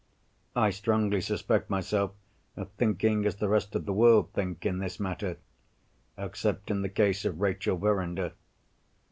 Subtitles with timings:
[0.55, 2.13] I strongly suspect myself
[2.57, 7.23] of thinking as the rest of the world think in this matter—except in the case
[7.23, 8.31] of Rachel Verinder.